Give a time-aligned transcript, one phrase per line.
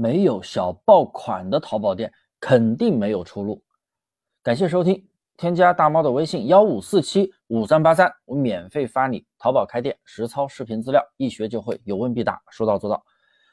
[0.00, 2.10] 没有小爆款的淘宝店
[2.40, 3.62] 肯定没有出路。
[4.42, 13.04] 感谢收听，添加大猫的微信幺五四七五三八三，我免费发你淘宝开店实操视频资料，一学就会，有问必答，说到做到。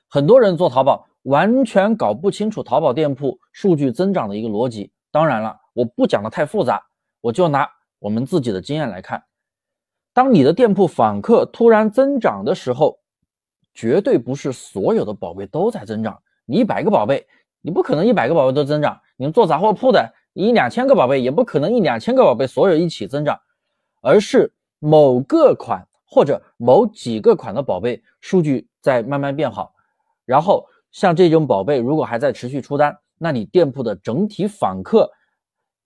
[0.07, 4.89] 很多人做淘宝完全搞不清楚淘宝店铺数据增长的一个逻辑。
[5.11, 6.81] 当然了，我不讲的太复杂，
[7.19, 7.69] 我就拿
[7.99, 9.21] 我们自己的经验来看。
[10.13, 12.97] 当你的店铺访客突然增长的时候，
[13.73, 16.17] 绝对不是所有的宝贝都在增长。
[16.47, 17.27] 你一百个宝贝，
[17.61, 18.99] 你不可能一百个宝贝都增长。
[19.17, 23.39] 你们做杂货铺的，你一两千个宝贝也不可能一两千个宝贝所有一起增长，
[24.01, 29.73] 而是某个款或者某几个款的宝贝数据在慢慢变好。
[30.25, 35.11] 然后像这种宝贝如果还在持续出单，那你店铺的整体访客，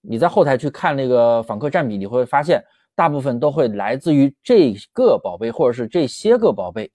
[0.00, 2.64] 你在后台去看那个访客占比，你会发现。
[2.94, 6.92] 大部分都会来自于这个宝贝或者是这些个宝贝，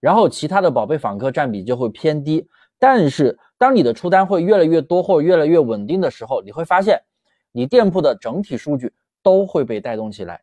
[0.00, 2.48] 然后其他的宝贝访客占比就会偏低。
[2.80, 7.00] 但是当你的出单会越来越多或越来越稳定的时候，你会发现
[7.52, 10.42] 你店铺的整体数据都会被带动起来，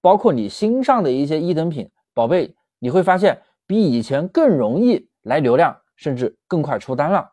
[0.00, 7.32] 包括你新上的一些一等品宝贝，你会发现比以前更容易来流量，甚至更快出单了。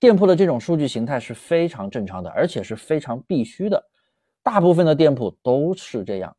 [0.00, 3.82] 店铺的这种数据形态是非常正常的，而且是非常必须的。
[4.42, 6.34] 大部分的店铺都是这样，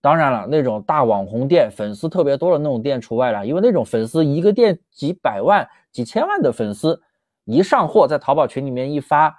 [0.00, 7.00] 当然了，那种大网红店、粉丝特别多的那种店除外了，因为那种粉丝一个店几百万、几千万的粉丝，
[7.44, 9.34] 一上货在淘宝群里面一发，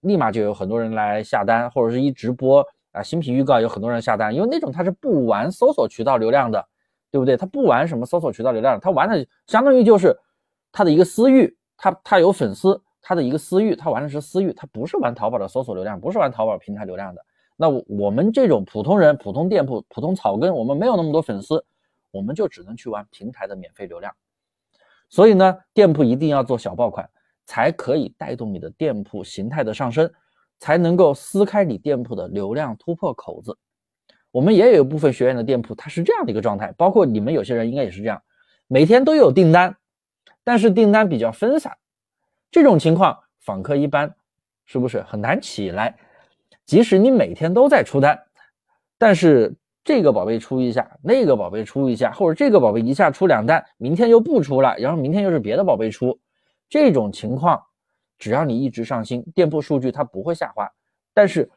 [0.00, 6.64] 立马就有很多人来下单，或者是一直播啊新品预告，有很多人下单，因为那种他是不玩搜索渠道流量的，
[7.10, 7.36] 对不对？
[7.36, 10.16] 他不玩什么搜索渠道流量，他玩的相当于就是
[10.70, 17.24] 他的一个私域，他他有粉丝，他的一个私域，他玩的是私域，他不是玩淘宝的搜索流量，不是玩淘宝平台流量的。
[17.56, 21.64] 那我们这种普通人、普通店铺、普通草根，我们没有那么多粉丝，
[22.10, 24.12] 我们就只能去玩平台的免费流量。
[25.08, 27.08] 所以呢，店铺一定要做小爆款，
[27.46, 30.12] 才可以带动你的店铺形态的上升，
[30.58, 33.56] 才能够撕开你店铺的流量突破口子。
[34.32, 38.20] 我们也有一部分学员的店铺，它是这样的一个状态，包括你们有些人应该也是这样，
[38.66, 39.76] 每天都有订单，
[40.42, 41.76] 但是订单比较分散，
[42.50, 44.16] 这种情况访客一般，
[44.64, 45.96] 是不是很难起来？
[46.66, 48.18] 即使你每天都在出单，
[48.96, 49.54] 但是
[49.84, 56.18] 这个宝贝出一下，那个宝贝出一下，或者这个宝贝一下出两单，明天又不出了，然后明天又是别的宝贝出，
[56.68, 57.62] 这种情况，
[58.18, 60.70] 只要你一直上新，店铺数据它不会下滑，
[61.12, 61.50] 但是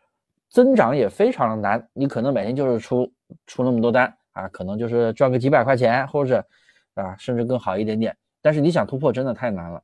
[0.49, 1.89] 增长也非常的难。
[1.93, 3.09] 你可能每天就是出
[3.45, 6.45] 出那么多单啊，可能就是赚个几百块钱，或者
[6.95, 9.81] 啊甚至更好一点点，但是你想突破真的太难了。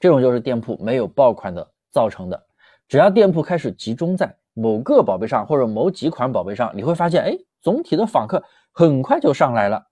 [0.00, 2.46] 这种就是店铺没有爆款的造成的。
[2.92, 9.82] 只要店铺开始集中在某个宝贝上或者某几款宝贝上，你会发现，哎，总体的访客很快就上来了。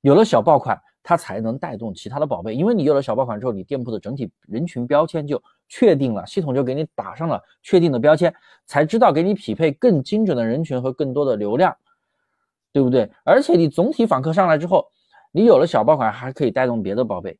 [0.00, 2.54] 有了小爆款，它才能带动其他的宝贝。
[2.54, 8.34] 因为你有了小爆款之后，你店铺的整体人群标签就确定了，系统就给你打上了确定的标签，
[8.64, 11.76] 才知道给你匹配更精准的人群和更多的流量，
[12.72, 13.10] 对不对？
[13.22, 14.86] 而且你总体访客上来之后，
[15.30, 17.38] 你有了小爆款，还可以带动别的宝贝，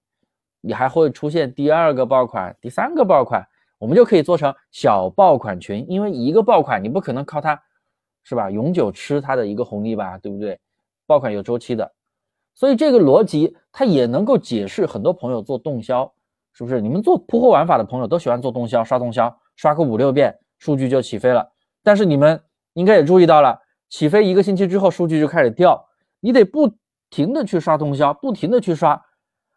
[0.60, 3.42] 你还会出现第二个爆款、第三个爆款。
[3.78, 7.60] 我们就可以做成小爆款群，因为一个爆款你不可能靠它，
[8.24, 8.50] 是吧？
[8.50, 10.58] 永久吃它的一个红利吧，对不对？
[11.06, 11.92] 爆款有周期的，
[12.54, 16.12] 所以这个逻辑它也能够解释很多朋友做动销，
[16.52, 16.80] 是不是？
[16.80, 21.52] 你们做铺货玩法的朋友都喜欢做动销，刷动销，刷个五六遍，数据就起飞了。
[21.82, 22.42] 但是你们
[22.72, 25.86] 应该也注意到了，起飞一个星期之后，数据就开始掉，
[26.20, 26.72] 你得不
[27.10, 29.00] 停的去刷动销，不停的去刷。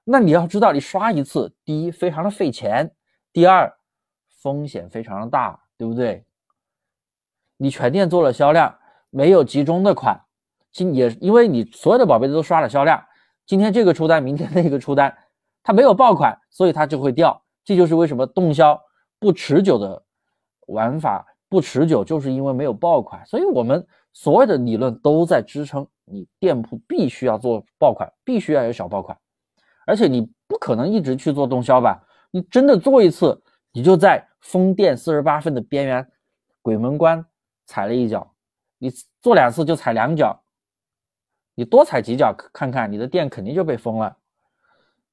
[0.03, 2.91] 那你要知道，你刷一次，第一非常的费钱，
[3.31, 3.73] 第二。
[4.41, 6.23] 风险非常的大，对不对？
[7.57, 8.73] 你全店做了销量，
[9.09, 10.17] 没有集中的款，
[10.71, 13.03] 今也因为你所有的宝贝都刷了销量，
[13.45, 15.13] 今天这个出单，明天那个出单，
[15.61, 17.41] 它没有爆款，所以它就会掉。
[17.65, 18.81] 这就是为什么动销
[19.19, 20.01] 不持久的
[20.67, 23.25] 玩法不持久，就是因为没有爆款。
[23.25, 29.17] 所以我们所有的理论都在支撑你店铺必须要做爆款，必须要有小爆款，
[29.85, 32.01] 而且你不可能一直去做动销吧？
[32.31, 33.43] 你真的做一次。
[33.71, 36.11] 你就在封店四十八分的边缘，
[36.61, 37.25] 鬼门关
[37.65, 38.33] 踩了一脚，
[38.77, 38.89] 你
[39.21, 40.41] 做两次就踩两脚，
[41.55, 44.17] 你多踩几脚看看，你的店肯定就被封了。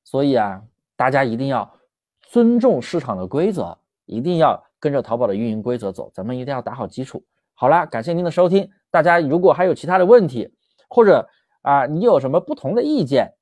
[0.05, 0.63] 所以啊，
[0.97, 1.79] 大家一定要
[2.23, 7.23] 尊重市场的规则，一定要跟着淘宝的运营规则走，咱们一定要打好基础。
[7.55, 10.51] 好了，感谢您的收听，大家如果还有其他的问题，
[10.89, 11.29] 或者
[11.63, 13.35] 啊你有什么不同的意见，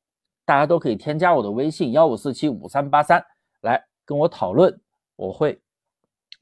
[0.44, 3.24] 大家都可以添加我的微信幺五四七五三八三
[3.60, 4.80] 来跟我讨论。
[5.16, 5.60] 我会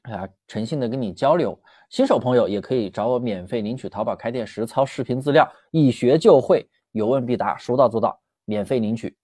[0.02, 1.58] 啊诚信的跟你交流，
[1.90, 9.16] 新手朋友也可以找我免费领取淘宝开店实操视频资料，一学就会，有问必答，说到做到，免费领取。